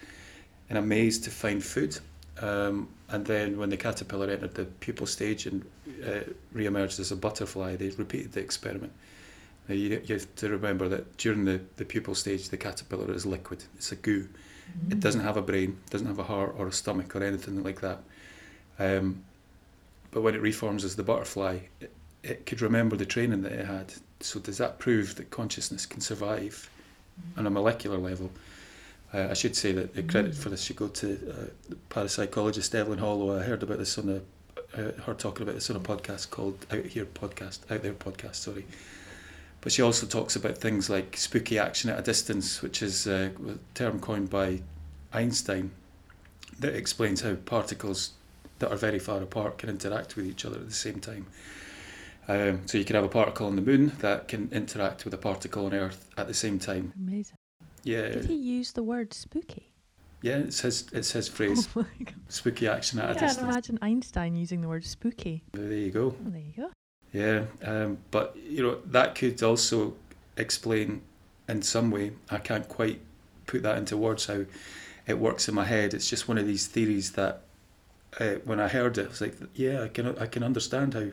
[0.70, 1.98] in a maze to find food.
[2.40, 5.64] Um, and then when the caterpillar entered the pupal stage and
[6.06, 8.92] uh, re-emerged as a butterfly, they repeated the experiment.
[9.68, 13.24] Now you, you have to remember that during the, the pupal stage, the caterpillar is
[13.24, 13.64] liquid.
[13.76, 14.28] It's a goo.
[14.90, 17.80] It doesn't have a brain, doesn't have a heart or a stomach or anything like
[17.80, 18.00] that.
[18.78, 19.24] Um,
[20.14, 23.66] but when it reforms as the butterfly, it, it could remember the training that it
[23.66, 23.92] had.
[24.20, 26.70] So does that prove that consciousness can survive
[27.36, 28.30] on a molecular level?
[29.12, 32.74] Uh, I should say that the credit for this should go to uh, the parapsychologist
[32.74, 33.38] Evelyn Hollow.
[33.38, 34.20] I heard about this on a
[34.76, 38.36] uh, her talking about this on a podcast called Out Here Podcast, Out There Podcast,
[38.36, 38.66] sorry.
[39.60, 43.30] But she also talks about things like spooky action at a distance, which is uh,
[43.48, 44.60] a term coined by
[45.12, 45.70] Einstein
[46.58, 48.12] that explains how particles
[48.58, 51.26] that are very far apart can interact with each other at the same time.
[52.26, 55.18] Um, so you can have a particle on the moon that can interact with a
[55.18, 56.92] particle on Earth at the same time.
[56.96, 57.36] Amazing.
[57.82, 59.70] Yeah, Did he use the word spooky?
[60.22, 61.68] yeah, it's his it's his phrase.
[61.76, 62.14] Oh my god.
[62.28, 63.50] Spooky action at I a can't distance.
[63.50, 65.42] imagine Einstein using the word spooky.
[65.52, 66.14] There you go.
[66.20, 66.70] There you go.
[67.12, 69.94] Yeah, um, but you know that could also
[70.38, 71.02] explain
[71.46, 72.12] in some way.
[72.30, 73.00] I can't quite
[73.46, 74.46] put that into words how
[75.06, 75.92] it works in my head.
[75.92, 77.42] It's just one of these theories that
[78.20, 81.06] uh, when I heard it, I was like, yeah, I can I can understand how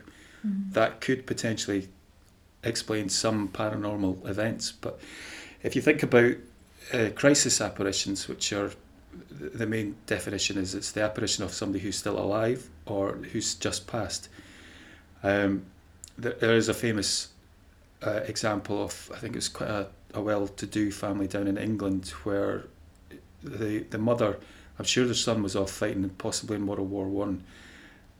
[0.45, 0.73] Mhm.
[0.73, 1.87] that could potentially
[2.63, 4.71] explain some paranormal events.
[4.71, 4.99] But
[5.63, 6.35] if you think about
[6.93, 8.71] uh, crisis apparitions, which are
[9.29, 13.85] the main definition is it's the apparition of somebody who's still alive or who's just
[13.87, 14.29] passed.
[15.23, 15.63] Um,
[16.17, 17.27] there, there is a famous
[18.05, 22.09] uh, example of I think it was quite a, a well-to-do family down in England
[22.23, 22.63] where
[23.43, 24.37] the the mother,
[24.81, 27.43] I'm sure the son was off fighting possibly in World War One,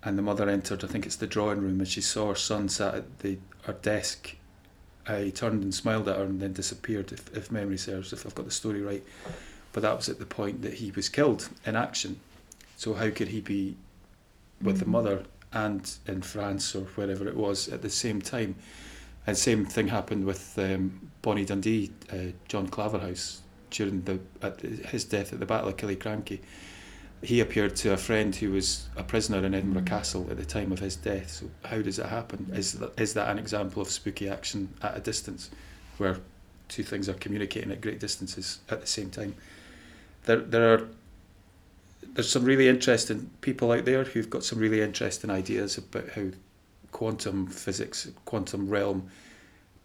[0.04, 0.84] and the mother entered.
[0.84, 3.74] I think it's the drawing room, and she saw her son sat at the her
[3.74, 4.36] desk.
[5.08, 8.28] Uh, he turned and smiled at her and then disappeared, if, if memory serves, if
[8.28, 9.04] I've got the story right.
[9.74, 12.20] But that was at the point that he was killed in action.
[12.78, 13.76] So how could he be
[14.62, 14.90] with the Mhm.
[14.90, 18.54] mother and in France or wherever it was at the same time?
[19.26, 23.42] And same thing happened with um, Bonnie Dundee, uh, John Claverhouse,
[23.72, 26.40] during the at his death at the Battle of Killiecrankie.
[27.24, 29.88] He appeared to a friend who was a prisoner in Edinburgh Mm.
[29.88, 31.30] Castle at the time of his death.
[31.30, 32.52] So how does it happen?
[32.54, 35.52] Is that, is that an example of spooky action at a distance,
[35.98, 36.18] where
[36.68, 39.36] two things are communicating at great distances at the same time?
[40.24, 40.88] There, there are
[42.14, 46.26] there's some really interesting people out there who've got some really interesting ideas about how
[46.92, 49.10] quantum physics, quantum realm,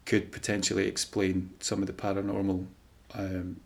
[0.07, 2.66] could potentially explain some of the paranormal
[3.14, 3.61] um,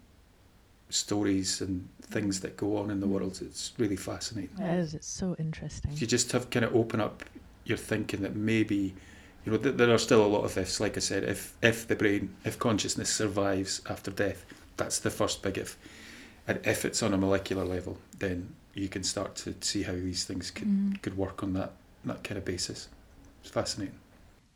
[0.91, 3.39] stories and things that go on in the world.
[3.43, 4.59] It's really fascinating.
[4.59, 4.95] It is.
[4.95, 5.93] It's so interesting.
[5.97, 7.23] You just have kind of open up
[7.65, 8.95] your thinking that maybe,
[9.45, 10.81] you know, th- there are still a lot of ifs.
[10.81, 14.45] Like I said, if if the brain, if consciousness survives after death,
[14.77, 15.77] that's the first big if.
[16.49, 20.25] And if it's on a molecular level, then you can start to see how these
[20.25, 21.03] things could, Mm.
[21.03, 21.73] could work on that
[22.05, 22.89] that kind of basis.
[23.43, 23.99] It's fascinating.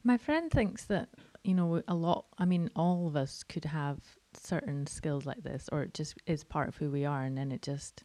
[0.02, 1.08] My friend thinks that,
[1.44, 3.98] you know, a lot, I mean, all of us could have
[4.36, 7.22] certain skills like this, or it just is part of who we are.
[7.22, 8.04] And then it just,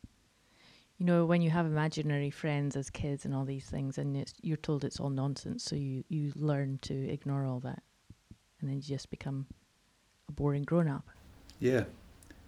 [0.97, 4.57] you know, when you have imaginary friends as kids and all these things, and you're
[4.57, 7.83] told it's all nonsense, so you, you learn to ignore all that.
[8.59, 9.45] And then you just become
[10.27, 11.07] a boring grown up.
[11.59, 11.85] Yeah,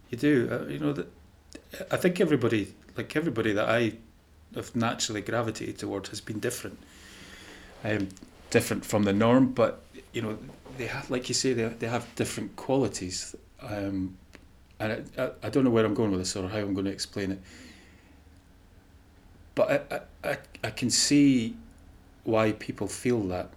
[0.10, 0.50] you do.
[0.52, 1.08] Uh, you know that.
[1.90, 3.94] I think everybody, like everybody that I
[4.56, 6.80] have naturally gravitated towards, has been different.
[7.84, 8.10] Um,
[8.52, 10.38] different from the norm, but you know
[10.78, 13.36] they have, like you say, they they have different qualities.
[13.62, 14.18] Um,
[14.80, 16.86] and I, I, I don't know where I'm going with this or how I'm going
[16.86, 17.39] to explain it.
[19.55, 21.55] But I, I, I can see
[22.24, 23.49] why people feel that.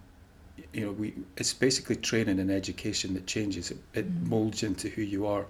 [0.73, 3.71] You know, we it's basically training and education that changes.
[3.71, 4.27] It, it Mm.
[4.29, 5.45] molds into who you are.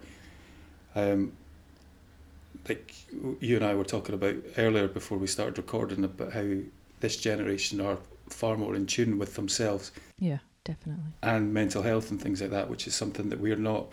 [0.96, 1.34] Um,
[2.70, 2.94] like
[3.42, 6.46] you and I were talking about earlier before we started recording about how
[7.00, 7.98] this generation are
[8.30, 11.12] far more in tune with themselves Yeah, definitely.
[11.22, 13.88] and mental health and things like that, which is something that we're not.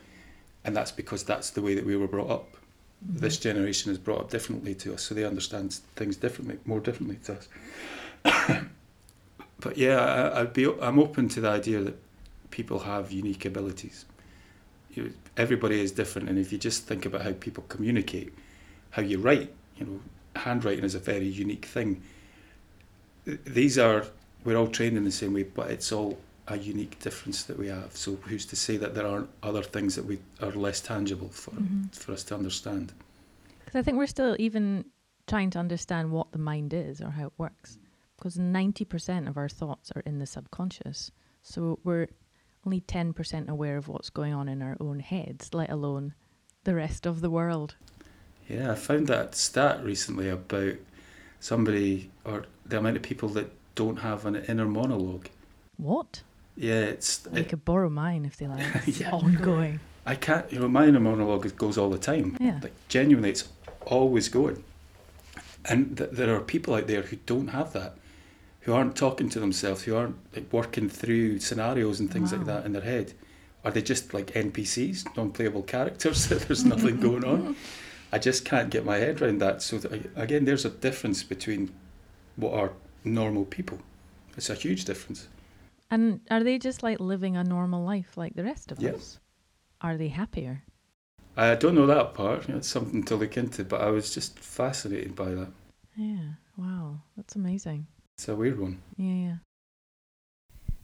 [0.64, 2.56] And that's because that's the way that we were brought up.
[3.04, 3.20] Mhm.
[3.20, 7.18] This generation is brought up differently to us, so they understand things differently, more differently
[7.24, 7.48] to us.
[9.60, 11.98] but yeah, I, I'd be, I'm open to the idea that
[12.50, 14.04] people have unique abilities.
[14.94, 18.32] You know, everybody is different, and if you just think about how people communicate,
[18.90, 20.00] how you write, you know,
[20.36, 22.02] handwriting is a very unique thing.
[23.24, 24.06] These are
[24.44, 26.18] we're all trained in the same way, but it's all
[26.48, 27.96] a unique difference that we have.
[27.96, 31.52] So who's to say that there aren't other things that we are less tangible for
[31.52, 31.94] Mhm.
[31.94, 32.92] for us to understand?
[33.64, 34.84] Because I think we're still even
[35.26, 37.78] trying to understand what the mind is or how it works.
[38.16, 41.10] Because 90% of our thoughts are in the subconscious.
[41.42, 42.08] So we're
[42.66, 46.14] only 10% aware of what's going on in our own heads, let alone
[46.64, 47.76] the rest of the world.
[48.48, 50.74] Yeah, I found that stat recently about
[51.40, 55.28] somebody or the amount of people that don't have an inner monologue.
[55.76, 56.22] What?
[56.56, 58.64] Yeah, it's They it, could borrow mine if they like.
[58.86, 59.10] It's Yeah.
[59.12, 59.80] ongoing.
[60.04, 60.50] I can't.
[60.52, 62.36] You know, my inner monologue goes all the time.
[62.40, 62.60] Yeah.
[62.62, 63.48] Like genuinely, it's
[63.86, 64.62] always going.
[65.64, 67.96] And th- there are people out there who don't have that,
[68.62, 72.66] who aren't talking to themselves, who aren't like working through scenarios and things like that
[72.66, 73.12] in their head.
[73.64, 77.56] Are they just like NPCs, non-playable characters that there's nothing going on?
[78.12, 79.62] I just can't get my head around that.
[79.62, 81.70] So that, again, there's a difference between
[82.36, 82.72] what are
[83.04, 83.78] normal people.
[84.36, 85.28] It's a huge difference.
[85.92, 88.92] And are they just like living a normal life like the rest of Yeah.
[88.92, 89.20] us?
[89.82, 90.64] Are they happier?
[91.36, 92.48] I don't know that part.
[92.48, 95.50] It's something to look into, but I was just fascinated by that.
[95.94, 96.40] Yeah.
[96.56, 97.02] Wow.
[97.16, 97.86] That's amazing.
[98.16, 98.80] It's a weird one.
[98.96, 99.36] Yeah, yeah.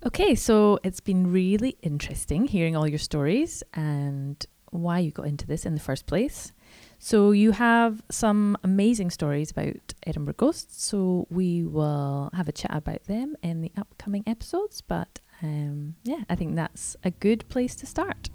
[0.05, 5.47] Okay, so it's been really interesting hearing all your stories and why you got into
[5.47, 6.53] this in the first place.
[6.99, 12.75] So you have some amazing stories about Edinburgh ghosts, so we will have a chat
[12.75, 17.77] about them in the upcoming episodes, but um, yeah, I think that's a good place
[17.77, 18.31] to start.